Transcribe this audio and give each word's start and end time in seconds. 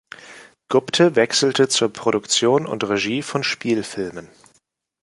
Gupte 0.67 1.15
wechselte 1.15 1.67
zur 1.69 1.93
Produktion 1.93 2.65
und 2.65 2.83
Regie 2.89 3.21
von 3.21 3.43
Spielfilmen. 3.43 4.29